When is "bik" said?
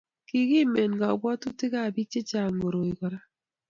1.95-2.07